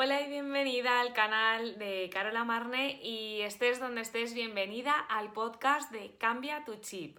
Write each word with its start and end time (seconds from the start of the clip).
Hola 0.00 0.20
y 0.20 0.28
bienvenida 0.28 1.00
al 1.00 1.12
canal 1.12 1.76
de 1.76 2.08
Carola 2.12 2.44
Marne 2.44 3.00
y 3.02 3.40
estés 3.40 3.80
donde 3.80 4.02
estés, 4.02 4.32
bienvenida 4.32 4.92
al 4.96 5.32
podcast 5.32 5.90
de 5.90 6.14
Cambia 6.18 6.64
tu 6.64 6.76
chip. 6.76 7.18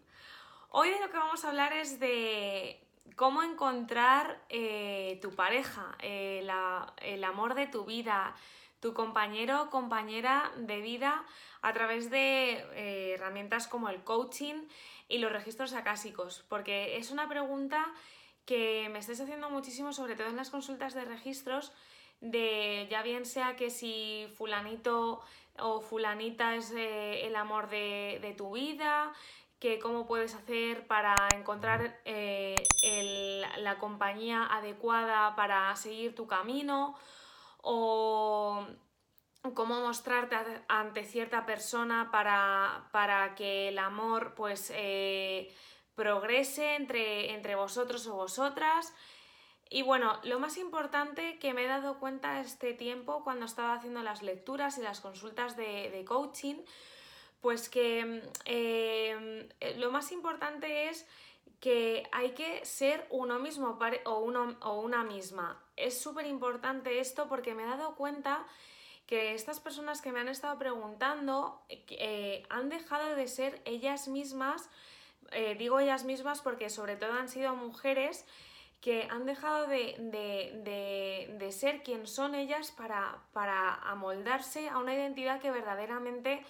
Hoy 0.70 0.90
de 0.90 1.02
lo 1.02 1.12
que 1.12 1.18
vamos 1.18 1.44
a 1.44 1.50
hablar 1.50 1.74
es 1.74 2.00
de 2.00 2.80
cómo 3.18 3.44
encontrar 3.44 4.42
eh, 4.48 5.20
tu 5.22 5.36
pareja, 5.36 5.98
eh, 6.00 6.48
el 7.02 7.24
amor 7.26 7.54
de 7.54 7.68
tu 7.68 7.84
vida, 7.84 8.34
tu 8.80 8.94
compañero 8.94 9.64
o 9.64 9.70
compañera 9.70 10.50
de 10.56 10.80
vida 10.80 11.26
a 11.62 11.74
través 11.74 12.10
de 12.10 12.66
eh, 12.76 13.16
herramientas 13.16 13.68
como 13.68 13.90
el 13.90 14.06
coaching 14.06 14.56
y 15.10 15.18
los 15.18 15.34
registros 15.34 15.74
acásicos, 15.74 16.46
porque 16.48 16.96
es 16.96 17.12
una 17.12 17.28
pregunta 17.28 17.86
que 18.46 18.88
me 18.90 19.00
estáis 19.00 19.20
haciendo 19.20 19.50
muchísimo, 19.50 19.92
sobre 19.92 20.16
todo 20.16 20.28
en 20.28 20.38
las 20.38 20.50
consultas 20.50 20.94
de 20.94 21.04
registros, 21.04 21.74
de 22.22 22.88
ya 22.90 23.02
bien 23.04 23.26
sea 23.26 23.56
que 23.56 23.70
si 23.70 24.28
fulanito 24.36 25.22
o 25.58 25.82
fulanita 25.82 26.56
es 26.56 26.72
eh, 26.72 27.26
el 27.26 27.36
amor 27.36 27.70
de, 27.70 28.34
tu 28.38 28.54
vida, 28.54 29.14
que 29.60 29.80
cómo 29.80 30.06
puedes 30.08 30.36
hacer 30.36 30.88
para 30.88 31.16
encontrar 31.36 32.00
eh, 32.06 32.56
la 33.58 33.78
compañía 33.78 34.46
adecuada 34.46 35.36
para 35.36 35.76
seguir 35.76 36.16
tu 36.16 36.28
camino 36.28 36.96
o 37.62 38.66
cómo 39.54 39.82
mostrarte 39.82 40.36
ante 40.68 41.04
cierta 41.04 41.46
persona 41.46 42.10
para, 42.12 43.34
que 43.36 43.70
el 43.70 43.80
amor 43.80 44.34
pues 44.36 44.72
eh, 44.76 45.54
progrese 45.96 46.76
entre, 46.76 47.34
entre 47.34 47.56
vosotros 47.56 48.06
o 48.08 48.16
vosotras. 48.16 48.94
Y 49.70 49.84
bueno, 49.84 50.20
lo 50.24 50.40
más 50.40 50.58
importante 50.58 51.38
que 51.38 51.54
me 51.54 51.66
he 51.66 51.68
dado 51.68 52.00
cuenta 52.00 52.40
este 52.40 52.74
tiempo 52.74 53.24
cuando 53.24 53.46
estaba 53.46 53.74
haciendo 53.74 54.02
las 54.02 54.24
lecturas 54.24 54.78
y 54.80 54.82
las 54.82 55.00
consultas 55.00 55.56
de, 55.56 56.04
coaching, 56.08 56.56
pues 57.40 57.70
que 57.70 58.24
eh, 58.46 59.48
lo 59.78 59.92
más 59.92 60.12
importante 60.12 60.90
es 60.90 61.06
que 61.60 62.08
hay 62.12 62.32
que 62.32 62.66
ser 62.66 63.06
uno 63.12 63.38
mismo 63.38 63.78
o, 64.06 64.20
uno, 64.20 64.58
o 64.62 64.80
una 64.80 65.04
misma. 65.04 65.62
Es 65.76 66.02
súper 66.02 66.26
importante 66.26 67.00
esto 67.00 67.28
porque 67.28 67.54
me 67.54 67.64
he 67.64 67.68
dado 67.68 67.96
cuenta 67.96 68.46
que 69.06 69.34
estas 69.34 69.60
personas 69.60 70.02
que 70.02 70.12
me 70.12 70.20
han 70.20 70.30
estado 70.30 70.58
preguntando 70.58 71.62
eh, 71.70 72.44
han 72.50 72.70
dejado 72.70 73.16
de 73.16 73.28
ser 73.28 73.62
ellas 73.66 74.08
mismas, 74.08 74.70
eh, 75.32 75.56
digo 75.58 75.80
ellas 75.80 76.06
mismas 76.06 76.42
porque 76.42 76.70
sobre 76.70 76.96
todo 76.96 77.14
han 77.14 77.28
sido 77.28 77.56
mujeres 77.56 78.26
que 78.82 79.08
han 79.10 79.26
dejado 79.26 79.68
de, 79.68 81.50
ser 81.52 81.84
quien 81.84 82.08
son 82.08 82.36
ellas 82.36 82.72
para, 82.72 83.24
para 83.34 83.74
amoldarse 83.76 84.70
a 84.70 84.78
una 84.78 84.94
identidad 84.94 85.42
que 85.42 85.52
verdaderamente 85.52 86.46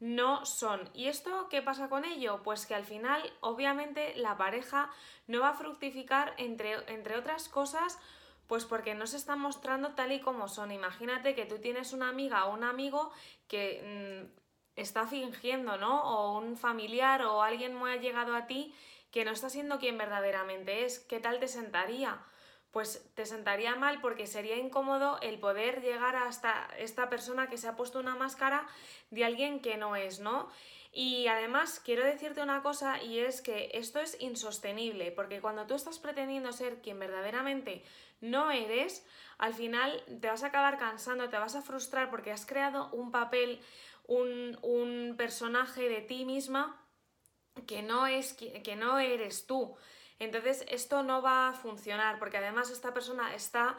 no 0.00 0.44
son. 0.46 0.88
¿Y 0.94 1.06
esto 1.06 1.48
qué 1.48 1.62
pasa 1.62 1.88
con 1.88 2.04
ello? 2.04 2.42
Pues 2.42 2.66
que 2.66 2.74
al 2.74 2.84
final, 2.84 3.22
obviamente, 3.40 4.14
la 4.16 4.36
pareja 4.36 4.90
no 5.26 5.40
va 5.40 5.50
a 5.50 5.54
fructificar, 5.54 6.34
entre, 6.36 6.74
entre 6.92 7.16
otras 7.16 7.48
cosas, 7.48 7.98
pues 8.46 8.64
porque 8.64 8.94
no 8.94 9.06
se 9.06 9.16
están 9.16 9.40
mostrando 9.40 9.90
tal 9.90 10.12
y 10.12 10.20
como 10.20 10.48
son. 10.48 10.72
Imagínate 10.72 11.34
que 11.34 11.46
tú 11.46 11.58
tienes 11.58 11.92
una 11.92 12.08
amiga 12.08 12.46
o 12.46 12.54
un 12.54 12.64
amigo 12.64 13.10
que 13.46 14.24
mm, 14.26 14.80
está 14.80 15.06
fingiendo, 15.06 15.76
¿no? 15.76 16.02
O 16.02 16.38
un 16.38 16.56
familiar 16.56 17.22
o 17.22 17.42
alguien 17.42 17.74
muy 17.74 17.90
allegado 17.90 18.34
a 18.34 18.46
ti 18.46 18.74
que 19.10 19.24
no 19.24 19.32
está 19.32 19.48
siendo 19.48 19.78
quien 19.78 19.98
verdaderamente 19.98 20.84
es, 20.84 20.98
¿qué 20.98 21.20
tal 21.20 21.40
te 21.40 21.48
sentaría? 21.48 22.18
Pues 22.70 23.10
te 23.14 23.24
sentaría 23.24 23.74
mal 23.76 24.00
porque 24.00 24.26
sería 24.26 24.56
incómodo 24.56 25.18
el 25.22 25.38
poder 25.38 25.80
llegar 25.80 26.16
hasta 26.16 26.68
esta 26.78 27.08
persona 27.08 27.48
que 27.48 27.56
se 27.56 27.68
ha 27.68 27.76
puesto 27.76 27.98
una 27.98 28.14
máscara 28.14 28.66
de 29.10 29.24
alguien 29.24 29.60
que 29.60 29.78
no 29.78 29.96
es, 29.96 30.20
¿no? 30.20 30.50
Y 30.92 31.26
además 31.28 31.80
quiero 31.84 32.04
decirte 32.04 32.42
una 32.42 32.62
cosa 32.62 33.02
y 33.02 33.20
es 33.20 33.40
que 33.40 33.70
esto 33.74 34.00
es 34.00 34.20
insostenible 34.20 35.12
porque 35.12 35.40
cuando 35.40 35.66
tú 35.66 35.74
estás 35.74 35.98
pretendiendo 35.98 36.52
ser 36.52 36.80
quien 36.82 36.98
verdaderamente 36.98 37.82
no 38.20 38.50
eres, 38.50 39.06
al 39.38 39.54
final 39.54 40.02
te 40.20 40.28
vas 40.28 40.42
a 40.42 40.48
acabar 40.48 40.78
cansando, 40.78 41.28
te 41.28 41.38
vas 41.38 41.54
a 41.54 41.62
frustrar 41.62 42.10
porque 42.10 42.32
has 42.32 42.46
creado 42.46 42.90
un 42.92 43.10
papel, 43.10 43.60
un, 44.06 44.58
un 44.62 45.14
personaje 45.16 45.88
de 45.88 46.00
ti 46.00 46.24
misma 46.24 46.82
que 47.66 47.82
no, 47.82 48.06
es, 48.06 48.34
que 48.34 48.76
no 48.76 48.98
eres 48.98 49.46
tú. 49.46 49.76
Entonces 50.18 50.64
esto 50.68 51.02
no 51.02 51.22
va 51.22 51.48
a 51.48 51.52
funcionar 51.52 52.18
porque 52.18 52.38
además 52.38 52.70
esta 52.70 52.92
persona 52.92 53.34
está, 53.34 53.78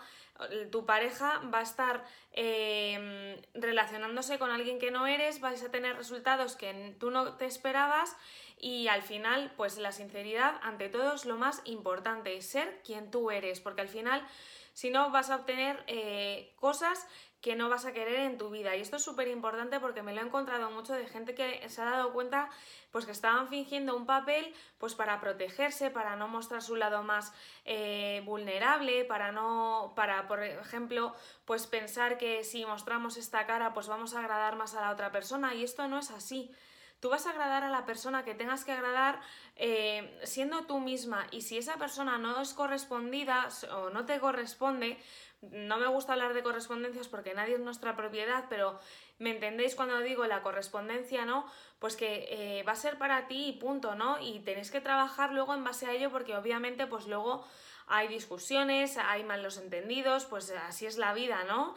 tu 0.72 0.86
pareja 0.86 1.42
va 1.54 1.60
a 1.60 1.64
estar 1.64 2.06
em, 2.32 3.36
relacionándose 3.54 4.40
con 4.40 4.50
alguien 4.50 4.80
que 4.80 4.90
no 4.90 5.06
eres, 5.06 5.42
vais 5.42 5.62
a 5.64 5.72
tener 5.72 5.98
resultados 5.98 6.56
que 6.56 6.96
tú 6.98 7.12
no 7.12 7.36
te 7.36 7.46
esperabas 7.46 8.16
y 8.60 8.88
al 8.88 9.02
final 9.02 9.52
pues 9.58 9.78
la 9.78 9.92
sinceridad 9.92 10.60
ante 10.62 10.90
todo 10.90 11.14
es 11.14 11.26
lo 11.26 11.38
más 11.38 11.62
importante, 11.66 12.42
ser 12.42 12.82
quien 12.84 13.10
tú 13.10 13.32
eres 13.32 13.60
porque 13.60 13.82
al 13.82 13.88
final 13.88 14.26
si 14.74 14.90
no 14.90 15.10
vas 15.12 15.30
a 15.30 15.38
obtener 15.38 15.84
eh, 15.88 16.54
cosas 16.56 17.06
que 17.42 17.56
no 17.56 17.70
vas 17.70 17.86
a 17.86 17.94
querer 17.94 18.20
en 18.20 18.38
tu 18.38 18.50
vida. 18.50 18.76
Y 18.76 18.82
esto 18.82 18.98
es 18.98 19.04
súper 19.04 19.28
importante 19.30 19.80
porque 19.80 20.04
me 20.04 20.14
lo 20.14 20.22
he 20.22 20.26
encontrado 20.26 20.72
mucho 20.72 20.94
de 20.94 21.08
gente 21.08 21.36
que 21.36 21.68
se 21.70 21.82
ha 21.82 21.86
dado 21.86 22.12
cuenta 22.12 22.50
pues 22.92 23.06
que 23.06 23.12
estaban 23.12 23.48
fingiendo 23.48 23.96
un 23.96 24.06
papel 24.06 24.54
pues 24.78 24.96
para 24.96 25.22
protegerse, 25.22 25.90
para 25.90 26.16
no 26.16 26.28
mostrar 26.28 26.62
su 26.62 26.76
lado 26.76 27.04
más 27.04 27.34
eh, 27.66 28.22
vulnerable, 28.26 29.06
para 29.06 29.32
no, 29.32 29.94
para 29.96 30.28
por 30.28 30.44
ejemplo, 30.44 31.16
pues 31.46 31.68
pensar 31.68 32.18
que 32.18 32.44
si 32.44 32.66
mostramos 32.66 33.16
esta 33.16 33.46
cara 33.46 33.74
pues 33.74 33.88
vamos 33.88 34.16
a 34.16 34.20
agradar 34.20 34.56
más 34.56 34.76
a 34.76 34.82
la 34.82 34.92
otra 34.92 35.12
persona 35.12 35.56
y 35.56 35.64
esto 35.64 35.88
no 35.88 36.00
es 36.00 36.12
así. 36.12 36.52
Tú 37.00 37.10
vas 37.10 37.26
a 37.26 37.30
agradar 37.30 37.64
a 37.64 37.70
la 37.70 37.86
persona 37.86 38.26
que 38.26 38.36
tengas 38.36 38.66
que 38.66 38.74
agradar 38.74 39.22
eh, 39.56 40.20
siendo 40.24 40.66
tú 40.66 40.80
misma 40.80 41.28
y 41.32 41.42
si 41.42 41.58
esa 41.58 41.78
persona 41.78 42.18
no 42.18 42.42
es 42.42 42.54
correspondida 42.54 43.48
o 43.72 43.90
no 43.90 44.06
te 44.06 44.20
corresponde, 44.20 44.98
no 45.42 45.78
me 45.78 45.88
gusta 45.88 46.14
hablar 46.14 46.34
de 46.34 46.44
correspondencias 46.44 47.08
porque 47.08 47.34
nadie 47.34 47.56
es 47.56 47.62
nuestra 47.62 47.96
propiedad, 47.96 48.46
pero 48.50 48.80
me 49.18 49.32
entendéis 49.32 49.76
cuando 49.76 50.00
digo 50.00 50.26
la 50.26 50.42
correspondencia, 50.42 51.24
¿no? 51.24 51.46
Pues 51.80 51.96
que 51.96 52.28
eh, 52.30 52.64
va 52.64 52.74
a 52.74 52.76
ser 52.76 52.98
para 52.98 53.28
ti 53.28 53.48
y 53.48 53.54
punto, 53.54 53.96
¿no? 53.96 54.20
Y 54.20 54.40
tenéis 54.40 54.70
que 54.70 54.82
trabajar 54.82 55.32
luego 55.32 55.54
en 55.54 55.64
base 55.64 55.86
a 55.86 55.94
ello 55.94 56.12
porque 56.12 56.36
obviamente 56.36 56.88
pues 56.88 57.08
luego 57.08 57.46
hay 57.88 58.10
discusiones, 58.10 58.98
hay 58.98 59.24
malos 59.24 59.58
entendidos, 59.58 60.26
pues 60.26 60.52
así 60.52 60.86
es 60.86 60.98
la 60.98 61.14
vida, 61.14 61.46
¿no? 61.46 61.76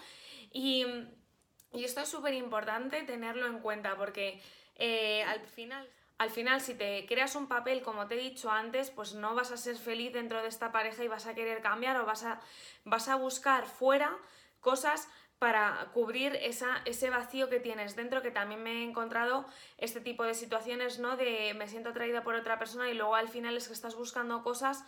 Y, 0.52 0.84
y 1.72 1.84
esto 1.84 2.00
es 2.00 2.08
súper 2.08 2.34
importante 2.34 3.02
tenerlo 3.02 3.46
en 3.46 3.60
cuenta 3.60 3.96
porque 3.96 4.42
eh, 4.76 5.22
al 5.24 5.40
final... 5.40 5.88
Al 6.18 6.30
final, 6.30 6.60
si 6.60 6.74
te 6.74 7.04
creas 7.06 7.34
un 7.34 7.48
papel, 7.48 7.82
como 7.82 8.06
te 8.06 8.14
he 8.14 8.18
dicho 8.18 8.48
antes, 8.48 8.90
pues 8.90 9.12
no 9.14 9.34
vas 9.34 9.50
a 9.50 9.56
ser 9.56 9.74
feliz 9.74 10.12
dentro 10.12 10.40
de 10.40 10.46
esta 10.46 10.70
pareja 10.70 11.02
y 11.02 11.08
vas 11.08 11.26
a 11.26 11.34
querer 11.34 11.62
cambiar 11.62 11.96
o 11.96 12.06
vas 12.06 12.22
a, 12.22 12.40
vas 12.84 13.08
a 13.08 13.16
buscar 13.16 13.66
fuera 13.66 14.16
cosas 14.60 15.08
para 15.42 15.88
cubrir 15.92 16.36
esa, 16.40 16.80
ese 16.84 17.10
vacío 17.10 17.48
que 17.48 17.58
tienes 17.58 17.96
dentro, 17.96 18.22
que 18.22 18.30
también 18.30 18.62
me 18.62 18.70
he 18.70 18.84
encontrado 18.84 19.44
este 19.78 20.00
tipo 20.00 20.22
de 20.22 20.34
situaciones, 20.34 21.00
¿no? 21.00 21.16
De 21.16 21.54
me 21.54 21.66
siento 21.66 21.88
atraída 21.88 22.22
por 22.22 22.36
otra 22.36 22.60
persona 22.60 22.88
y 22.88 22.94
luego 22.94 23.16
al 23.16 23.28
final 23.28 23.56
es 23.56 23.66
que 23.66 23.74
estás 23.74 23.96
buscando 23.96 24.44
cosas 24.44 24.84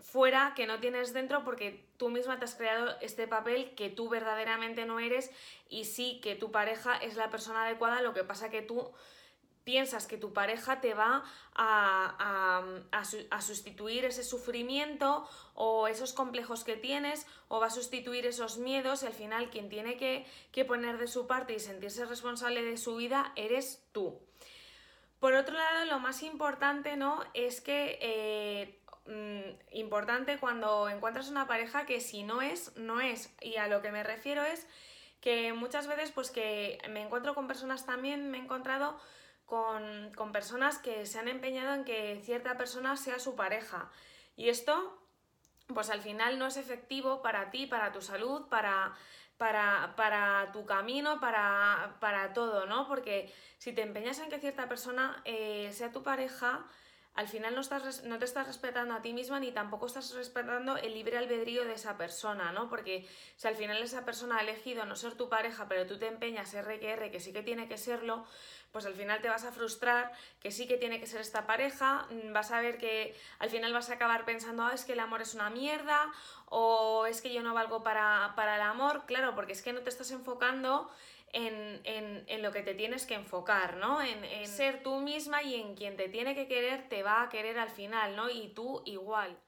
fuera 0.00 0.54
que 0.56 0.66
no 0.66 0.80
tienes 0.80 1.12
dentro 1.12 1.44
porque 1.44 1.84
tú 1.98 2.08
misma 2.08 2.40
te 2.40 2.46
has 2.46 2.56
creado 2.56 2.96
este 3.00 3.28
papel 3.28 3.76
que 3.76 3.90
tú 3.90 4.08
verdaderamente 4.08 4.86
no 4.86 4.98
eres 4.98 5.30
y 5.68 5.84
sí 5.84 6.20
que 6.20 6.34
tu 6.34 6.50
pareja 6.50 6.96
es 6.96 7.14
la 7.14 7.30
persona 7.30 7.64
adecuada, 7.64 8.02
lo 8.02 8.12
que 8.12 8.24
pasa 8.24 8.50
que 8.50 8.62
tú 8.62 8.90
piensas 9.64 10.06
que 10.06 10.16
tu 10.16 10.32
pareja 10.32 10.80
te 10.80 10.94
va 10.94 11.24
a, 11.54 12.62
a, 12.90 13.40
sustituir 13.40 14.04
ese 14.04 14.24
sufrimiento 14.24 15.28
o 15.54 15.88
esos 15.88 16.12
complejos 16.12 16.64
que 16.64 16.76
tienes 16.76 17.26
o 17.48 17.60
va 17.60 17.66
a 17.66 17.70
sustituir 17.70 18.26
esos 18.26 18.58
miedos 18.58 19.02
y 19.02 19.06
al 19.06 19.12
final 19.12 19.50
quien 19.50 19.68
tiene 19.68 19.96
que, 19.96 20.26
que 20.50 20.64
poner 20.64 20.98
de 20.98 21.06
su 21.06 21.26
parte 21.26 21.54
y 21.54 21.60
sentirse 21.60 22.04
responsable 22.04 22.62
de 22.62 22.76
su 22.76 22.96
vida 22.96 23.32
eres 23.36 23.84
tú. 23.92 24.20
Por 25.22 25.34
otro 25.34 25.54
lado, 25.54 25.84
lo 25.84 26.00
más 26.00 26.24
importante, 26.24 26.96
¿no? 26.96 27.22
Es 27.32 27.60
que 27.60 27.96
eh, 28.00 28.80
mm, 29.06 29.76
importante 29.76 30.38
cuando 30.38 30.88
encuentras 30.88 31.28
una 31.28 31.46
pareja 31.46 31.86
que 31.86 32.00
si 32.00 32.24
no 32.24 32.42
es, 32.42 32.76
no 32.76 33.00
es. 33.00 33.32
Y 33.40 33.56
a 33.56 33.68
lo 33.68 33.82
que 33.82 33.92
me 33.92 34.02
refiero 34.02 34.42
es 34.42 34.66
que 35.20 35.52
muchas 35.52 35.86
veces, 35.86 36.10
pues 36.10 36.32
que 36.32 36.78
me 36.90 37.02
encuentro 37.02 37.36
con 37.36 37.46
personas 37.46 37.86
también, 37.86 38.32
me 38.32 38.38
he 38.38 38.40
encontrado 38.40 38.98
con, 39.46 40.12
personas 40.32 40.78
que 40.78 41.06
se 41.06 41.18
han 41.18 41.28
empeñado 41.28 41.74
en 41.74 41.84
que 41.84 42.20
cierta 42.24 42.56
persona 42.56 42.96
sea 42.96 43.18
su 43.18 43.34
pareja. 43.36 43.90
Y 44.36 44.48
esto, 44.48 44.98
pues 45.66 45.90
al 45.90 46.00
final 46.00 46.38
no 46.38 46.46
es 46.46 46.56
efectivo 46.56 47.22
para 47.22 47.50
ti, 47.50 47.66
para 47.66 47.92
tu 47.92 48.00
salud, 48.00 48.48
para, 48.48 48.94
para, 49.36 49.94
para 49.96 50.52
tu 50.52 50.64
camino, 50.64 51.20
para, 51.20 51.96
para, 52.00 52.32
todo, 52.32 52.66
¿no? 52.66 52.88
Porque 52.88 53.32
si 53.58 53.72
te 53.72 53.82
empeñas 53.82 54.18
en 54.20 54.30
que 54.30 54.38
cierta 54.38 54.68
persona 54.68 55.20
eh, 55.24 55.70
sea 55.72 55.92
tu 55.92 56.02
pareja, 56.02 56.64
al 57.14 57.28
final 57.28 57.54
no, 57.54 57.60
estás, 57.60 58.04
no 58.04 58.18
te 58.18 58.24
estás 58.24 58.46
respetando 58.46 58.94
a 58.94 59.02
ti 59.02 59.12
misma 59.12 59.38
ni 59.38 59.52
tampoco 59.52 59.86
estás 59.86 60.14
respetando 60.14 60.76
el 60.78 60.94
libre 60.94 61.18
albedrío 61.18 61.64
de 61.64 61.74
esa 61.74 61.98
persona, 61.98 62.52
¿no? 62.52 62.70
Porque 62.70 63.06
si 63.36 63.46
al 63.48 63.54
final 63.54 63.82
esa 63.82 64.04
persona 64.04 64.38
ha 64.38 64.40
elegido 64.40 64.86
no 64.86 64.96
ser 64.96 65.14
tu 65.14 65.28
pareja, 65.28 65.68
pero 65.68 65.86
tú 65.86 65.98
te 65.98 66.06
empeñas 66.06 66.54
R 66.54 66.80
que 66.80 67.10
que 67.10 67.20
sí 67.20 67.32
que 67.32 67.42
tiene 67.42 67.68
que 67.68 67.76
serlo, 67.76 68.24
pues 68.72 68.86
al 68.86 68.94
final 68.94 69.20
te 69.20 69.28
vas 69.28 69.44
a 69.44 69.52
frustrar 69.52 70.10
que 70.40 70.50
sí 70.50 70.66
que 70.66 70.78
tiene 70.78 70.98
que 70.98 71.06
ser 71.06 71.20
esta 71.20 71.46
pareja, 71.46 72.06
mm, 72.10 72.32
vas 72.32 72.50
a 72.50 72.60
ver 72.60 72.78
que 72.78 73.14
al 73.38 73.50
final 73.50 73.72
vas 73.74 73.90
a 73.90 73.94
acabar 73.94 74.24
pensando, 74.24 74.64
ah, 74.64 74.72
es 74.74 74.86
que 74.86 74.94
el 74.94 75.00
amor 75.00 75.20
es 75.20 75.34
una 75.34 75.50
mierda, 75.50 76.10
o 76.46 77.04
es 77.04 77.20
que 77.20 77.32
yo 77.32 77.42
no 77.42 77.52
valgo 77.52 77.82
para, 77.82 78.32
para 78.36 78.56
el 78.56 78.62
amor, 78.62 79.04
claro, 79.04 79.34
porque 79.34 79.52
es 79.52 79.62
que 79.62 79.74
no 79.74 79.80
te 79.80 79.90
estás 79.90 80.10
enfocando 80.10 80.90
en, 81.32 82.42
lo 82.42 82.52
que 82.52 82.62
te 82.62 82.74
tienes 82.74 83.06
que 83.06 83.14
enfocar, 83.14 83.76
¿no? 83.76 84.02
En, 84.02 84.24
en, 84.24 84.46
ser 84.46 84.82
tú 84.82 85.00
misma 85.00 85.42
y 85.42 85.54
en 85.54 85.74
quien 85.74 85.96
te 85.96 86.08
tiene 86.08 86.34
que 86.34 86.46
querer 86.46 86.88
te 86.88 87.02
va 87.02 87.22
a 87.22 87.28
querer 87.28 87.58
al 87.58 87.70
final, 87.70 88.16
¿no? 88.16 88.30
Y 88.30 88.48
tú 88.48 88.82
igual. 88.84 89.38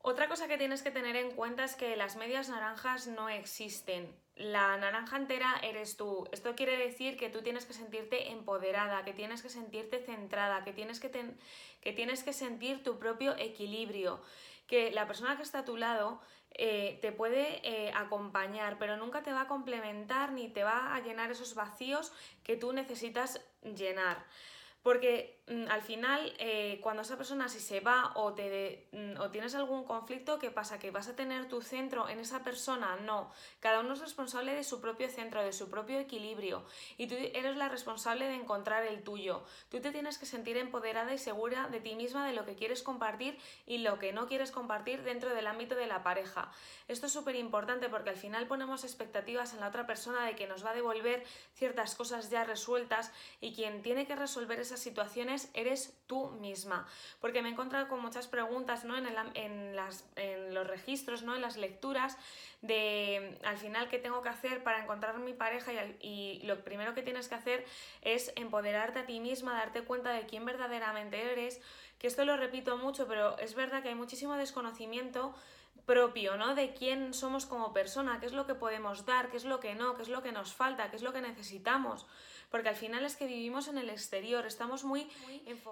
Otra 0.00 0.28
cosa 0.28 0.46
que 0.46 0.58
tienes 0.58 0.82
que 0.82 0.90
tener 0.90 1.16
en 1.16 1.32
cuenta 1.32 1.64
es 1.64 1.74
que 1.74 1.96
las 1.96 2.16
medias 2.16 2.48
naranjas 2.48 3.08
no 3.08 3.28
existen. 3.28 4.14
La 4.36 4.76
naranja 4.76 5.16
entera 5.16 5.60
eres 5.62 5.96
tú. 5.96 6.28
Esto 6.30 6.54
quiere 6.54 6.76
decir 6.76 7.16
que 7.16 7.28
tú 7.28 7.42
tienes 7.42 7.66
que 7.66 7.72
sentirte 7.72 8.30
empoderada, 8.30 9.04
que 9.04 9.12
tienes 9.12 9.42
que 9.42 9.48
sentirte 9.48 9.98
centrada, 9.98 10.62
que 10.62 10.72
tienes 10.72 11.00
que, 11.00 11.10
que, 11.80 11.92
tienes 11.92 12.22
que 12.22 12.32
sentir 12.32 12.84
tu 12.84 13.00
propio 13.00 13.36
equilibrio, 13.36 14.22
que 14.68 14.92
la 14.92 15.06
persona 15.06 15.36
que 15.36 15.42
está 15.42 15.60
a 15.60 15.64
tu 15.64 15.76
lado 15.76 16.20
eh, 16.52 16.98
te 17.02 17.10
puede 17.10 17.60
eh, 17.68 17.90
acompañar, 17.94 18.78
pero 18.78 18.96
nunca 18.96 19.22
te 19.22 19.32
va 19.32 19.42
a 19.42 19.48
complementar 19.48 20.32
ni 20.32 20.48
te 20.48 20.62
va 20.62 20.94
a 20.94 21.00
llenar 21.00 21.30
esos 21.30 21.54
vacíos 21.54 22.12
que 22.44 22.56
tú 22.56 22.72
necesitas 22.72 23.40
llenar. 23.62 24.24
Porque 24.82 25.42
mm, 25.48 25.64
al 25.70 25.82
final, 25.82 26.32
eh, 26.38 26.78
cuando 26.82 27.02
esa 27.02 27.16
persona 27.16 27.48
si 27.48 27.60
se 27.60 27.80
va 27.80 28.12
o, 28.14 28.32
te 28.32 28.88
mm, 28.92 29.20
o 29.20 29.30
tienes 29.30 29.54
algún 29.54 29.84
conflicto, 29.84 30.38
¿qué 30.38 30.50
pasa? 30.50 30.78
¿Que 30.78 30.90
vas 30.90 31.08
a 31.08 31.16
tener 31.16 31.48
tu 31.48 31.60
centro 31.60 32.08
en 32.08 32.20
esa 32.20 32.44
persona? 32.44 32.96
No. 33.04 33.30
Cada 33.60 33.80
uno 33.80 33.94
es 33.94 34.00
responsable 34.00 34.54
de 34.54 34.64
su 34.64 34.80
propio 34.80 35.08
centro, 35.08 35.42
de 35.42 35.52
su 35.52 35.68
propio 35.68 35.98
equilibrio. 35.98 36.64
Y 36.96 37.08
tú 37.08 37.16
eres 37.18 37.56
la 37.56 37.68
responsable 37.68 38.28
de 38.28 38.34
encontrar 38.34 38.84
el 38.84 39.02
tuyo. 39.02 39.44
Tú 39.68 39.80
te 39.80 39.90
tienes 39.90 40.18
que 40.18 40.26
sentir 40.26 40.56
empoderada 40.56 41.12
y 41.12 41.18
segura 41.18 41.68
de 41.68 41.80
ti 41.80 41.94
misma, 41.94 42.26
de 42.26 42.34
lo 42.34 42.44
que 42.44 42.54
quieres 42.54 42.82
compartir 42.82 43.38
y 43.66 43.78
lo 43.78 43.98
que 43.98 44.12
no 44.12 44.26
quieres 44.26 44.52
compartir 44.52 45.02
dentro 45.02 45.34
del 45.34 45.46
ámbito 45.46 45.74
de 45.74 45.86
la 45.86 46.02
pareja. 46.02 46.50
Esto 46.86 47.06
es 47.06 47.12
súper 47.12 47.34
importante 47.34 47.88
porque 47.88 48.10
al 48.10 48.16
final 48.16 48.46
ponemos 48.46 48.84
expectativas 48.84 49.52
en 49.54 49.60
la 49.60 49.68
otra 49.68 49.86
persona 49.86 50.24
de 50.24 50.36
que 50.36 50.46
nos 50.46 50.64
va 50.64 50.70
a 50.70 50.74
devolver 50.74 51.24
ciertas 51.54 51.94
cosas 51.94 52.30
ya 52.30 52.44
resueltas 52.44 53.12
y 53.40 53.54
quien 53.54 53.82
tiene 53.82 54.06
que 54.06 54.16
resolver 54.16 54.60
esas 54.68 54.80
situaciones 54.80 55.50
eres 55.54 55.98
tú 56.06 56.30
misma. 56.30 56.86
Porque 57.20 57.42
me 57.42 57.48
he 57.48 57.52
encontrado 57.52 57.88
con 57.88 58.00
muchas 58.00 58.28
preguntas 58.28 58.84
¿no? 58.84 58.96
en, 58.96 59.06
en, 59.34 59.74
los 60.54 60.66
registros, 60.66 61.22
¿no? 61.22 61.34
en 61.34 61.42
las 61.42 61.56
lecturas, 61.56 62.16
de 62.62 63.38
al 63.44 63.56
final 63.56 63.88
qué 63.88 63.98
tengo 63.98 64.22
que 64.22 64.28
hacer 64.28 64.62
para 64.62 64.82
encontrar 64.82 65.18
mi 65.18 65.32
pareja 65.32 65.72
y, 65.72 65.96
y, 66.00 66.46
lo 66.46 66.64
primero 66.64 66.94
que 66.94 67.02
tienes 67.02 67.28
que 67.28 67.34
hacer 67.34 67.64
es 68.02 68.32
empoderarte 68.36 69.00
a 69.00 69.06
ti 69.06 69.20
misma, 69.20 69.54
darte 69.54 69.82
cuenta 69.82 70.12
de 70.12 70.26
quién 70.26 70.44
verdaderamente 70.44 71.32
eres, 71.32 71.60
que 71.98 72.06
esto 72.06 72.24
lo 72.24 72.36
repito 72.36 72.76
mucho, 72.76 73.06
pero 73.08 73.38
es 73.38 73.54
verdad 73.54 73.82
que 73.82 73.88
hay 73.88 73.94
muchísimo 73.94 74.34
desconocimiento 74.36 75.34
propio, 75.88 76.36
¿no? 76.36 76.54
De 76.54 76.74
quién 76.74 77.14
somos 77.14 77.46
como 77.46 77.72
persona, 77.72 78.20
qué 78.20 78.26
es 78.26 78.34
lo 78.34 78.46
que 78.46 78.54
podemos 78.54 79.06
dar, 79.06 79.30
qué 79.30 79.38
es 79.38 79.46
lo 79.46 79.58
que 79.58 79.74
no, 79.74 79.96
qué 79.96 80.02
es 80.02 80.08
lo 80.08 80.22
que 80.22 80.32
nos 80.32 80.52
falta, 80.52 80.90
qué 80.90 80.96
es 80.96 81.02
lo 81.02 81.14
que 81.14 81.22
necesitamos 81.22 82.06
porque 82.50 82.68
al 82.68 82.76
final 82.76 83.04
es 83.04 83.16
que 83.16 83.26
vivimos 83.26 83.68
en 83.68 83.78
el 83.78 83.90
exterior, 83.90 84.46
estamos 84.46 84.84
muy, 84.84 85.06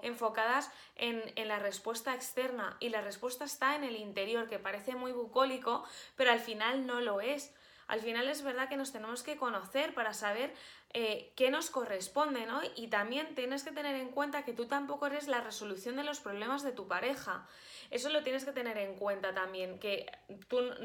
enfocadas 0.02 0.70
en, 0.96 1.22
en, 1.36 1.48
la 1.48 1.58
respuesta 1.58 2.14
externa 2.14 2.76
y 2.80 2.90
la 2.90 3.00
respuesta 3.00 3.44
está 3.44 3.76
en 3.76 3.84
el 3.84 3.96
interior, 3.96 4.46
que 4.46 4.58
parece 4.58 4.94
muy 4.94 5.12
bucólico, 5.12 5.84
pero 6.16 6.32
al 6.32 6.40
final 6.40 6.86
no 6.86 7.00
lo 7.00 7.20
es. 7.20 7.54
Al 7.88 8.00
final 8.00 8.28
es 8.28 8.42
verdad 8.42 8.68
que 8.68 8.76
nos 8.76 8.92
tenemos 8.92 9.22
que 9.22 9.36
conocer 9.36 9.94
para 9.94 10.12
saber 10.12 10.52
eh, 10.98 11.30
qué 11.36 11.50
nos 11.50 11.68
corresponde, 11.68 12.46
¿no? 12.46 12.62
Y 12.74 12.86
también 12.86 13.34
tienes 13.34 13.64
que 13.64 13.70
tener 13.70 13.96
en 13.96 14.08
cuenta 14.08 14.46
que 14.46 14.54
tú 14.54 14.64
tampoco 14.64 15.06
eres 15.06 15.28
la 15.28 15.42
resolución 15.42 15.94
de 15.96 16.04
los 16.04 16.20
problemas 16.20 16.62
de 16.62 16.72
tu 16.72 16.88
pareja. 16.88 17.46
Eso 17.90 18.08
lo 18.08 18.22
tienes 18.22 18.46
que 18.46 18.52
tener 18.52 18.78
en 18.78 18.94
cuenta 18.94 19.34
también, 19.34 19.78
que 19.78 20.10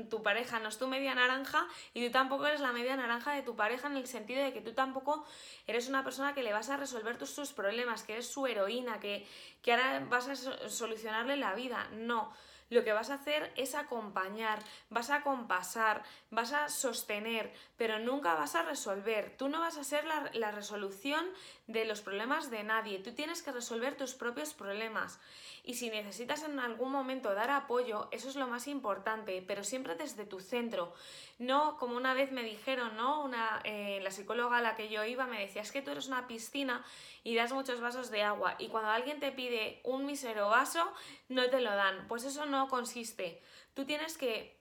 tu 0.09 0.21
pareja 0.21 0.59
no 0.59 0.67
es 0.67 0.77
tu 0.77 0.87
media 0.87 1.15
naranja 1.15 1.65
y 1.93 2.05
tú 2.05 2.11
tampoco 2.11 2.45
eres 2.45 2.59
la 2.59 2.73
media 2.73 2.97
naranja 2.97 3.31
de 3.31 3.41
tu 3.41 3.55
pareja 3.55 3.87
en 3.87 3.95
el 3.95 4.05
sentido 4.05 4.43
de 4.43 4.51
que 4.51 4.59
tú 4.59 4.73
tampoco 4.73 5.25
eres 5.65 5.87
una 5.87 6.03
persona 6.03 6.33
que 6.33 6.43
le 6.43 6.51
vas 6.51 6.69
a 6.69 6.75
resolver 6.75 7.17
tus, 7.17 7.53
problemas, 7.53 8.03
que 8.03 8.11
eres 8.11 8.27
su 8.27 8.45
heroína, 8.45 8.99
que, 8.99 9.25
que 9.61 9.71
ahora 9.71 10.05
vas 10.09 10.27
a 10.27 10.35
solucionarle 10.67 11.37
la 11.37 11.55
vida. 11.55 11.87
No 11.93 12.33
lo 12.71 12.85
que 12.85 12.93
vas 12.93 13.09
a 13.09 13.15
hacer 13.15 13.51
es 13.57 13.75
acompañar, 13.75 14.59
vas 14.89 15.09
a 15.09 15.21
compasar, 15.23 16.03
vas 16.31 16.53
a 16.53 16.69
sostener, 16.69 17.53
pero 17.77 17.99
nunca 17.99 18.33
vas 18.33 18.55
a 18.55 18.63
resolver. 18.63 19.35
Tú 19.37 19.49
no 19.49 19.59
vas 19.59 19.77
a 19.77 19.83
ser 19.83 20.00
la, 20.05 20.51
resolución 20.51 21.25
de 21.67 21.85
los 21.85 22.01
problemas 22.01 22.51
de 22.51 22.63
nadie, 22.63 22.99
tú 22.99 23.13
tienes 23.13 23.41
que 23.41 23.51
resolver 23.51 23.95
tus 23.95 24.13
propios 24.13 24.53
problemas 24.53 25.19
y 25.63 25.75
si 25.75 25.89
necesitas 25.89 26.43
en 26.43 26.59
algún 26.59 26.91
momento 26.91 27.33
dar 27.33 27.51
apoyo, 27.51 28.07
eso 28.11 28.29
es 28.29 28.35
lo 28.35 28.47
más 28.47 28.67
importante, 28.67 29.43
pero 29.47 29.63
siempre 29.63 29.95
desde 29.95 30.25
tu 30.25 30.39
centro. 30.39 30.93
No 31.37 31.77
como 31.77 31.95
una 31.95 32.13
vez 32.13 32.31
me 32.31 32.43
dijeron, 32.43 32.97
¿no? 32.97 33.23
Una, 33.23 33.61
eh, 33.63 33.99
la 34.01 34.11
psicóloga 34.11 34.57
a 34.57 34.61
la 34.61 34.75
que 34.75 34.89
yo 34.89 35.03
iba 35.05 35.27
me 35.27 35.39
decía, 35.39 35.61
es 35.61 35.71
que 35.71 35.81
tú 35.81 35.91
eres 35.91 36.07
una 36.07 36.27
piscina 36.27 36.83
y 37.23 37.35
das 37.35 37.51
muchos 37.51 37.79
vasos 37.79 38.09
de 38.09 38.23
agua 38.23 38.55
y 38.57 38.69
cuando 38.69 38.89
alguien 38.89 39.19
te 39.19 39.31
pide 39.31 39.81
un 39.83 40.05
mísero 40.05 40.49
vaso, 40.49 40.91
no 41.29 41.49
te 41.49 41.61
lo 41.61 41.75
dan. 41.75 42.07
Pues 42.07 42.23
eso 42.23 42.45
no 42.45 42.67
consiste. 42.67 43.41
Tú 43.73 43.85
tienes 43.85 44.17
que 44.17 44.60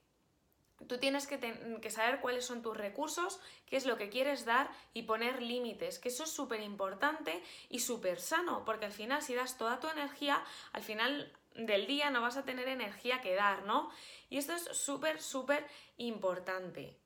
Tú 0.89 0.99
tienes 0.99 1.27
que, 1.27 1.91
saber 1.91 2.21
cuáles 2.21 2.45
son 2.45 2.63
tus 2.63 2.77
recursos, 2.77 3.41
qué 3.67 3.77
es 3.77 3.87
lo 3.87 3.97
que 3.97 4.09
quieres 4.09 4.45
dar 4.45 4.71
y 4.95 5.03
poner 5.03 5.43
límites, 5.43 5.99
que 5.99 6.09
eso 6.09 6.25
es 6.25 6.31
súper 6.31 6.61
importante 6.61 7.43
y 7.69 7.81
súper 7.81 8.21
sano, 8.21 8.65
porque 8.65 8.87
al 8.87 8.93
final 8.93 9.23
si 9.23 9.35
das 9.35 9.59
toda 9.59 9.79
tu 9.79 9.89
energía, 9.89 10.43
al 10.73 10.83
final 10.83 11.33
del 11.55 11.87
día 11.87 12.11
no 12.11 12.23
vas 12.23 12.37
a 12.37 12.45
tener 12.45 12.69
energía 12.69 13.21
que 13.21 13.35
dar, 13.35 13.65
¿no? 13.65 13.91
Y 14.31 14.39
esto 14.39 14.55
es 14.55 14.65
súper, 14.73 15.21
súper 15.21 15.67
importante. 15.97 16.97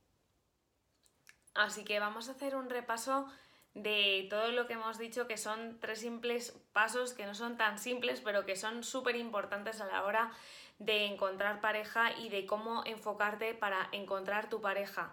Así 1.55 1.85
que 1.85 2.01
vamos 2.01 2.29
a 2.29 2.33
hacer 2.33 2.57
un 2.57 2.69
repaso 2.69 3.29
de 3.75 4.29
todo 4.31 4.53
lo 4.53 4.67
que 4.67 4.75
hemos 4.75 4.99
dicho, 4.99 5.27
que 5.27 5.37
son 5.37 5.79
tres 5.81 6.01
simples 6.01 6.57
pasos, 6.73 7.13
que 7.13 7.27
no 7.27 7.35
son 7.35 7.57
tan 7.57 7.79
simples, 7.79 8.21
pero 8.21 8.47
que 8.47 8.57
son 8.57 8.85
súper 8.85 9.17
importantes 9.17 9.81
a 9.81 9.87
la 9.87 10.05
hora 10.05 10.31
de 10.31 10.35
encontrar 10.87 11.61
pareja 11.61 12.13
y 12.19 12.29
de 12.29 12.47
cómo 12.47 12.83
enfocarte 12.85 13.55
para 13.55 13.89
encontrar 13.93 14.49
tu 14.49 14.61
pareja. 14.61 15.13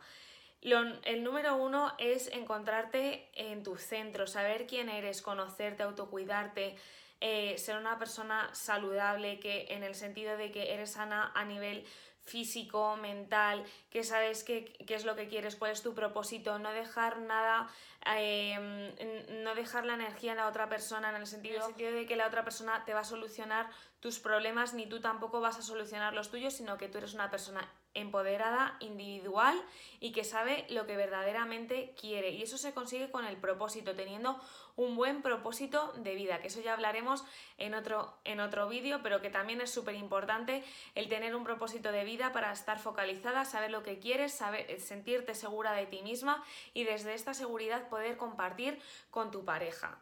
el 0.61 1.23
número 1.23 1.55
uno 1.55 1.93
es 1.97 2.27
encontrarte 2.27 3.29
en 3.33 3.63
tu 3.63 3.77
centro, 3.77 4.27
saber 4.27 4.67
quién 4.67 4.89
eres, 4.89 5.21
conocerte, 5.21 5.83
autocuidarte, 5.83 6.75
eh, 7.23 7.55
ser 7.59 7.77
una 7.77 7.99
persona 7.99 8.49
saludable, 8.53 9.39
que 9.39 9.67
en 9.69 9.83
el 9.83 9.93
sentido 9.93 10.37
de 10.37 10.51
que 10.51 10.73
eres 10.73 10.93
sana 10.93 11.31
a 11.35 11.45
nivel 11.45 11.85
físico, 12.23 12.97
mental, 12.97 13.63
que 13.89 14.03
sabes 14.03 14.43
qué, 14.43 14.65
qué, 14.87 14.95
es 14.95 15.05
lo 15.05 15.15
que 15.15 15.27
quieres, 15.27 15.55
cuál 15.55 15.71
es 15.71 15.81
tu 15.81 15.93
propósito, 15.93 16.57
no 16.59 16.71
dejar 16.71 17.19
nada, 17.19 17.67
eh, 18.15 19.27
no 19.43 19.53
dejar 19.55 19.85
la 19.85 19.93
energía 19.93 20.31
en 20.31 20.37
la 20.37 20.47
otra 20.47 20.67
persona 20.69 21.09
en 21.09 21.15
el, 21.15 21.27
sentido, 21.27 21.57
en 21.57 21.61
el 21.61 21.67
sentido 21.67 21.91
de 21.91 22.05
que 22.07 22.15
la 22.15 22.27
otra 22.27 22.43
persona 22.43 22.83
te 22.85 22.93
va 22.93 23.01
a 23.01 23.03
solucionar 23.03 23.69
tus 24.01 24.19
problemas 24.19 24.73
ni 24.73 24.87
tú 24.87 24.99
tampoco 24.99 25.41
vas 25.41 25.57
a 25.57 25.61
solucionar 25.61 26.13
los 26.13 26.29
tuyos, 26.29 26.53
sino 26.53 26.77
que 26.77 26.89
tú 26.89 26.97
eres 26.97 27.13
una 27.13 27.29
persona 27.29 27.69
empoderada, 27.93 28.77
individual 28.79 29.61
y 29.99 30.11
que 30.11 30.23
sabe 30.23 30.65
lo 30.69 30.87
que 30.87 30.95
verdaderamente 30.95 31.93
quiere. 31.99 32.31
Y 32.31 32.41
eso 32.41 32.57
se 32.57 32.73
consigue 32.73 33.11
con 33.11 33.25
el 33.25 33.37
propósito, 33.37 33.93
teniendo 33.93 34.39
un 34.75 34.95
buen 34.95 35.21
propósito 35.21 35.93
de 35.97 36.15
vida, 36.15 36.39
que 36.41 36.47
eso 36.47 36.61
ya 36.61 36.73
hablaremos 36.73 37.23
en 37.57 37.75
otro, 37.75 38.17
en 38.23 38.39
otro 38.39 38.67
vídeo, 38.67 39.01
pero 39.03 39.21
que 39.21 39.29
también 39.29 39.61
es 39.61 39.69
súper 39.69 39.95
importante 39.95 40.63
el 40.95 41.07
tener 41.07 41.35
un 41.35 41.43
propósito 41.43 41.91
de 41.91 42.03
vida 42.03 42.31
para 42.31 42.51
estar 42.51 42.79
focalizada, 42.79 43.45
saber 43.45 43.69
lo 43.69 43.83
que 43.83 43.99
quieres, 43.99 44.33
saber, 44.33 44.79
sentirte 44.79 45.35
segura 45.35 45.73
de 45.73 45.85
ti 45.85 46.01
misma 46.01 46.43
y 46.73 46.85
desde 46.85 47.13
esta 47.13 47.35
seguridad 47.35 47.87
poder 47.89 48.17
compartir 48.17 48.79
con 49.11 49.29
tu 49.29 49.45
pareja. 49.45 49.99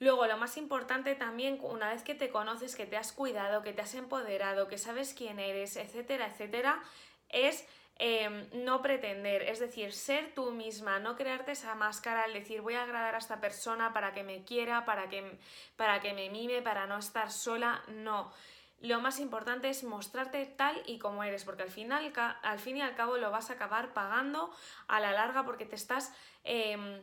Luego, 0.00 0.26
lo 0.26 0.38
más 0.38 0.56
importante 0.56 1.14
también, 1.14 1.58
una 1.60 1.90
vez 1.90 2.02
que 2.02 2.14
te 2.14 2.30
conoces, 2.30 2.74
que 2.74 2.86
te 2.86 2.96
has 2.96 3.12
cuidado, 3.12 3.62
que 3.62 3.74
te 3.74 3.82
has 3.82 3.94
empoderado, 3.94 4.66
que 4.66 4.78
sabes 4.78 5.12
quién 5.12 5.38
eres, 5.38 5.76
etcétera, 5.76 6.28
etcétera, 6.28 6.82
es 7.28 7.66
em, 7.98 8.48
no 8.64 8.80
pretender, 8.80 9.42
es 9.42 9.58
decir, 9.58 9.92
ser 9.92 10.32
tú 10.34 10.52
misma, 10.52 11.00
no 11.00 11.16
crearte 11.16 11.52
esa 11.52 11.74
máscara 11.74 12.24
al 12.24 12.32
decir 12.32 12.62
voy 12.62 12.74
a 12.74 12.84
agradar 12.84 13.14
a 13.14 13.18
esta 13.18 13.42
persona 13.42 13.92
para 13.92 14.14
que 14.14 14.22
me 14.22 14.42
quiera, 14.42 14.86
para 14.86 15.10
que, 15.10 15.38
para 15.76 16.00
que 16.00 16.14
me 16.14 16.30
mime, 16.30 16.62
para 16.62 16.86
no 16.86 16.96
estar 16.96 17.30
sola, 17.30 17.82
no. 17.88 18.32
Lo 18.80 19.02
más 19.02 19.20
importante 19.20 19.68
es 19.68 19.84
mostrarte 19.84 20.46
tal 20.46 20.82
y 20.86 20.98
como 20.98 21.22
eres, 21.24 21.44
porque 21.44 21.64
al, 21.64 21.70
final, 21.70 22.10
al 22.42 22.58
fin 22.58 22.78
y 22.78 22.80
al 22.80 22.94
cabo 22.94 23.18
lo 23.18 23.30
vas 23.30 23.50
a 23.50 23.52
acabar 23.52 23.92
pagando 23.92 24.50
a 24.88 24.98
la 24.98 25.12
larga 25.12 25.44
porque 25.44 25.66
te 25.66 25.76
estás... 25.76 26.10
Em, 26.42 27.02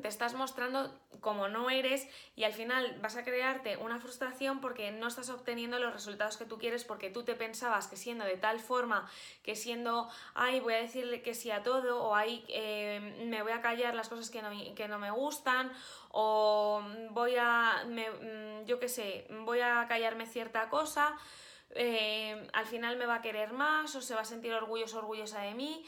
te 0.00 0.08
estás 0.08 0.34
mostrando 0.34 0.90
como 1.20 1.48
no 1.48 1.68
eres 1.68 2.08
y 2.34 2.44
al 2.44 2.52
final 2.52 2.98
vas 3.02 3.16
a 3.16 3.24
crearte 3.24 3.76
una 3.76 3.98
frustración 3.98 4.60
porque 4.60 4.90
no 4.90 5.06
estás 5.06 5.28
obteniendo 5.28 5.78
los 5.78 5.92
resultados 5.92 6.38
que 6.38 6.46
tú 6.46 6.58
quieres 6.58 6.84
porque 6.84 7.10
tú 7.10 7.24
te 7.24 7.34
pensabas 7.34 7.88
que 7.88 7.96
siendo 7.96 8.24
de 8.24 8.36
tal 8.36 8.58
forma, 8.58 9.08
que 9.42 9.54
siendo, 9.54 10.08
ay, 10.34 10.60
voy 10.60 10.74
a 10.74 10.78
decirle 10.78 11.20
que 11.20 11.34
sí 11.34 11.50
a 11.50 11.62
todo 11.62 12.02
o 12.02 12.14
ay, 12.14 12.44
eh, 12.48 13.24
me 13.26 13.42
voy 13.42 13.52
a 13.52 13.60
callar 13.60 13.94
las 13.94 14.08
cosas 14.08 14.30
que 14.30 14.40
no, 14.40 14.50
que 14.74 14.88
no 14.88 14.98
me 14.98 15.10
gustan 15.10 15.70
o 16.10 16.82
voy 17.10 17.36
a, 17.38 17.84
mm, 17.86 18.64
yo 18.64 18.80
qué 18.80 18.88
sé, 18.88 19.26
voy 19.44 19.60
a 19.60 19.86
callarme 19.88 20.26
cierta 20.26 20.70
cosa, 20.70 21.16
eh, 21.74 22.48
al 22.52 22.66
final 22.66 22.96
me 22.96 23.06
va 23.06 23.16
a 23.16 23.22
querer 23.22 23.52
más 23.52 23.94
o 23.94 24.02
se 24.02 24.14
va 24.14 24.22
a 24.22 24.24
sentir 24.24 24.52
orgulloso, 24.52 24.98
orgullosa 24.98 25.40
de 25.40 25.54
mí 25.54 25.84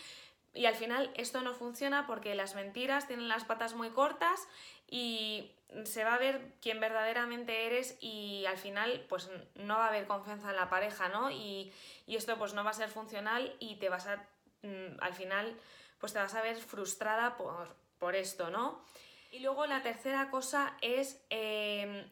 y 0.55 0.67
al 0.67 0.75
final 0.77 1.11
esto 1.15 1.41
no 1.43 1.53
funciona 1.53 2.07
porque 2.07 2.35
las 2.35 2.55
mentiras 2.55 3.07
tienen 3.07 3.29
las 3.29 3.45
patas 3.45 3.75
muy 3.75 3.91
cortas 3.91 4.47
y 4.89 5.51
se 5.85 6.05
va 6.05 6.15
a 6.15 6.19
ver 6.19 6.55
quién 6.63 6.79
verdaderamente 6.79 7.67
eres 7.67 7.99
y 8.01 8.45
al 8.47 8.57
final 8.57 9.05
pues 9.09 9.29
no 9.57 9.77
va 9.77 9.87
a 9.87 9.89
haber 9.89 10.07
confianza 10.07 10.51
en 10.51 10.57
la 10.57 10.71
pareja, 10.71 11.09
¿no? 11.09 11.31
Y, 11.31 11.73
esto 12.07 12.39
pues 12.39 12.55
no 12.55 12.63
va 12.63 12.71
a 12.71 12.75
ser 12.75 12.89
funcional 12.89 13.57
y 13.59 13.77
te 13.77 13.89
vas 13.89 14.07
a, 14.07 14.17
mm, 14.63 15.01
al 15.01 15.15
final 15.15 15.59
pues 15.99 16.13
te 16.13 16.21
vas 16.21 16.35
a 16.35 16.43
ver 16.43 16.57
frustrada 16.57 17.37
por, 17.37 17.75
por 17.99 18.15
esto, 18.15 18.51
¿no? 18.51 18.85
Y 19.33 19.41
luego 19.41 19.67
la 19.67 19.83
tercera 19.83 20.31
cosa 20.31 20.77
es 20.81 21.21
em, 21.31 22.09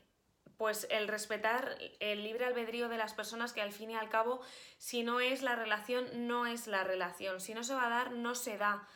pues 0.56 0.87
el 0.90 1.09
respetar 1.09 1.76
el 2.00 2.23
libre 2.23 2.44
albedrío 2.44 2.88
de 2.88 2.97
las 2.97 3.14
personas 3.14 3.52
que 3.52 3.62
al 3.62 3.73
fin 3.73 3.90
y 3.90 3.97
al 3.97 4.09
cabo, 4.09 4.40
si 4.78 5.02
no 5.02 5.21
es 5.21 5.42
la 5.42 5.56
relación, 5.56 6.26
no 6.26 6.47
es 6.47 6.66
la 6.66 6.85
relación. 6.85 7.40
Si 7.40 7.54
no 7.54 7.64
se 7.64 7.75
va 7.75 7.87
a 7.87 7.90
dar, 7.90 8.12
no 8.12 8.35
se 8.35 8.59
da. 8.59 8.87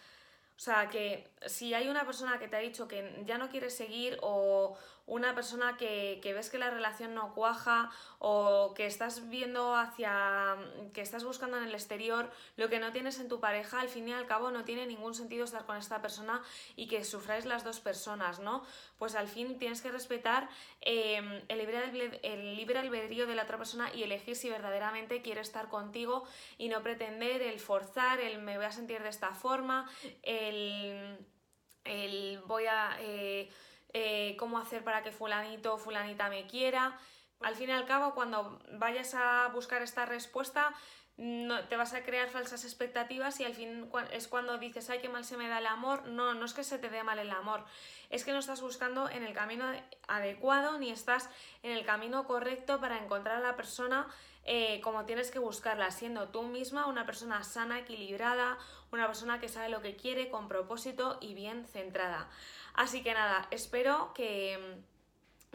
O 0.56 0.58
sea, 0.58 0.88
que 0.88 1.28
si 1.46 1.74
hay 1.74 1.88
una 1.88 2.06
persona 2.06 2.38
que 2.38 2.48
te 2.48 2.56
ha 2.56 2.60
dicho 2.60 2.88
que 2.88 3.22
ya 3.26 3.36
no 3.36 3.50
quiere 3.50 3.68
seguir 3.68 4.18
o, 4.22 4.76
una 5.06 5.34
persona 5.36 5.76
que, 5.76 6.20
ves 6.22 6.50
que 6.50 6.58
la 6.58 6.70
relación 6.70 7.14
no 7.14 7.32
cuaja 7.32 7.90
o 8.18 8.74
que 8.74 8.86
estás 8.86 9.28
viendo 9.28 9.76
hacia, 9.76 10.56
que 10.92 11.00
estás 11.00 11.22
buscando 11.22 11.56
en 11.56 11.64
el 11.64 11.74
exterior 11.74 12.30
lo 12.56 12.68
que 12.68 12.80
no 12.80 12.92
tienes 12.92 13.20
en 13.20 13.28
tu 13.28 13.38
pareja, 13.38 13.80
al 13.80 13.88
fin 13.88 14.08
y 14.08 14.12
al 14.12 14.26
cabo 14.26 14.50
no 14.50 14.64
tiene 14.64 14.84
ningún 14.86 15.14
sentido 15.14 15.44
estar 15.44 15.64
con 15.64 15.76
esta 15.76 16.02
persona 16.02 16.42
y 16.74 16.88
que 16.88 17.04
sufráis 17.04 17.44
las 17.44 17.62
dos 17.62 17.78
personas, 17.78 18.40
¿no? 18.40 18.64
Pues 18.98 19.14
al 19.14 19.28
fin 19.28 19.58
tienes 19.58 19.80
que 19.80 19.92
respetar 19.92 20.48
em, 20.80 21.40
el, 21.48 21.58
libre, 21.58 22.20
el 22.24 22.56
libre 22.56 22.78
albedrío 22.80 23.28
de 23.28 23.36
la 23.36 23.44
otra 23.44 23.58
persona 23.58 23.94
y 23.94 24.02
elegir 24.02 24.34
si 24.34 24.50
verdaderamente 24.50 25.22
quiere 25.22 25.40
estar 25.40 25.68
contigo 25.68 26.24
y 26.58 26.68
no 26.68 26.82
pretender 26.82 27.42
el 27.42 27.60
forzar, 27.60 28.18
el 28.18 28.42
me 28.42 28.56
voy 28.56 28.66
a 28.66 28.72
sentir 28.72 29.02
de 29.02 29.10
esta 29.10 29.34
forma, 29.34 29.88
el, 30.22 31.16
el 31.84 32.40
voy 32.46 32.66
a... 32.66 32.96
Eh, 33.00 33.48
eh, 33.92 34.36
cómo 34.38 34.58
hacer 34.58 34.84
para 34.84 35.02
que 35.02 35.12
fulanito 35.12 35.74
o 35.74 35.78
fulanita 35.78 36.28
me 36.28 36.46
quiera. 36.46 36.98
Al 37.40 37.54
fin 37.54 37.68
y 37.68 37.72
al 37.72 37.86
cabo, 37.86 38.14
cuando 38.14 38.60
vayas 38.72 39.14
a 39.14 39.48
buscar 39.52 39.82
esta 39.82 40.06
respuesta, 40.06 40.74
no, 41.18 41.64
te 41.64 41.76
vas 41.76 41.94
a 41.94 42.02
crear 42.02 42.28
falsas 42.28 42.64
expectativas 42.64 43.40
y 43.40 43.44
al 43.44 43.54
fin 43.54 43.90
es 44.12 44.28
cuando 44.28 44.58
dices, 44.58 44.90
ay, 44.90 45.00
qué 45.00 45.08
mal 45.08 45.24
se 45.24 45.36
me 45.36 45.48
da 45.48 45.58
el 45.58 45.66
amor. 45.66 46.06
No, 46.08 46.34
no 46.34 46.44
es 46.44 46.52
que 46.52 46.62
se 46.62 46.78
te 46.78 46.90
dé 46.90 47.02
mal 47.04 47.18
el 47.18 47.30
amor, 47.30 47.64
es 48.10 48.24
que 48.24 48.32
no 48.32 48.38
estás 48.38 48.60
buscando 48.60 49.08
en 49.08 49.22
el 49.22 49.32
camino 49.32 49.64
adecuado 50.08 50.78
ni 50.78 50.90
estás 50.90 51.30
en 51.62 51.72
el 51.72 51.86
camino 51.86 52.26
correcto 52.26 52.80
para 52.80 52.98
encontrar 53.02 53.36
a 53.36 53.40
la 53.40 53.56
persona 53.56 54.06
eh, 54.46 54.80
como 54.80 55.04
tienes 55.04 55.30
que 55.30 55.38
buscarla, 55.38 55.90
siendo 55.90 56.28
tú 56.28 56.44
misma 56.44 56.86
una 56.86 57.04
persona 57.04 57.42
sana, 57.44 57.80
equilibrada, 57.80 58.58
una 58.92 59.06
persona 59.06 59.40
que 59.40 59.48
sabe 59.48 59.68
lo 59.68 59.82
que 59.82 59.96
quiere, 59.96 60.30
con 60.30 60.48
propósito 60.48 61.18
y 61.20 61.34
bien 61.34 61.66
centrada. 61.66 62.30
Así 62.74 63.02
que 63.02 63.12
nada, 63.12 63.48
espero 63.50 64.12
que, 64.14 64.78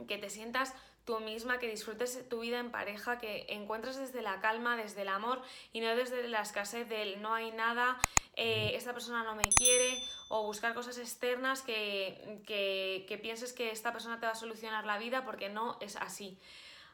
que 0.08 0.18
te 0.18 0.30
sientas 0.30 0.74
tú 1.06 1.20
misma, 1.20 1.60
que 1.60 1.68
disfrutes 1.68 2.28
tu 2.30 2.42
vida 2.42 2.60
en 2.60 2.72
pareja, 2.72 3.18
que 3.18 3.46
encuentres 3.50 3.98
desde 3.98 4.22
la 4.22 4.40
calma, 4.40 4.78
desde 4.78 5.02
el 5.02 5.08
amor 5.08 5.42
y 5.74 5.82
no 5.82 5.96
desde 5.96 6.28
la 6.28 6.42
escasez 6.42 6.88
del 6.88 7.22
no 7.22 7.34
hay 7.34 7.52
nada, 7.52 7.98
eh, 8.36 8.72
esta 8.76 8.94
persona 8.94 9.24
no 9.24 9.36
me 9.36 9.50
quiere 9.50 10.02
o 10.30 10.44
buscar 10.44 10.74
cosas 10.74 10.98
externas 10.98 11.62
que, 11.62 12.42
que, 12.46 13.18
pienses 13.22 13.54
que 13.54 13.72
esta 13.72 13.92
persona 13.92 14.20
te 14.20 14.26
va 14.26 14.34
a 14.34 14.36
solucionar 14.36 14.86
la 14.86 14.98
vida 14.98 15.26
porque 15.26 15.50
no 15.50 15.78
es 15.82 15.96
así. 15.96 16.38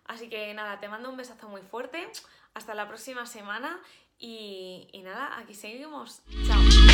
Así 0.08 0.30
que 0.30 0.54
nada, 0.54 0.80
te 0.80 0.88
mando 0.88 1.10
un 1.10 1.18
besazo 1.18 1.50
muy 1.50 1.62
fuerte, 1.62 2.08
hasta 2.54 2.74
la 2.74 2.88
próxima 2.88 3.26
semana 3.26 3.80
y, 4.20 4.90
nada, 5.04 5.38
aquí 5.38 5.54
seguimos. 5.54 6.22
Chao. 6.48 6.87